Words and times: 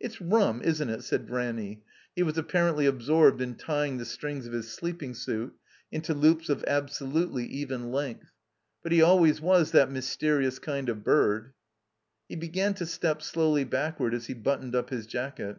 *'It's 0.00 0.20
rum, 0.20 0.60
isn't 0.62 0.90
it?" 0.90 1.02
said 1.02 1.30
Ranny. 1.30 1.82
He 2.14 2.22
was 2.22 2.34
appar 2.34 2.70
ently 2.74 2.86
absorbed 2.86 3.40
in 3.40 3.54
tying 3.54 3.96
the 3.96 4.04
strings 4.04 4.46
of 4.46 4.52
his 4.52 4.70
sleeping 4.70 5.14
suit 5.14 5.54
into 5.90 6.12
loops 6.12 6.50
of 6.50 6.62
absolutely 6.64 7.46
even 7.46 7.90
length, 7.90 8.32
But 8.82 8.92
he 8.92 9.00
al 9.00 9.18
ways 9.18 9.40
was 9.40 9.70
that 9.70 9.90
mysterious 9.90 10.58
kind 10.58 10.90
of 10.90 11.02
bird." 11.02 11.54
He 12.28 12.36
began 12.36 12.74
to 12.74 12.84
step 12.84 13.22
slowly 13.22 13.64
backward 13.64 14.12
as 14.12 14.26
he 14.26 14.34
buttoned 14.34 14.76
up 14.76 14.90
his 14.90 15.06
jacket. 15.06 15.56